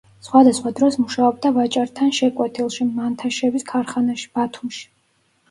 სხვადასხვა 0.27 0.69
დროს 0.77 0.95
მუშაობდა 1.01 1.51
ვაჭართან 1.57 2.15
შეკვეთილში, 2.21 2.89
მანთაშევის 2.95 3.69
ქარხანაში 3.75 4.35
ბათუმში. 4.41 4.83